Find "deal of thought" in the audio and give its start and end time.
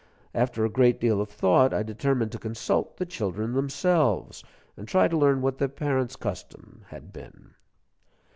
0.99-1.75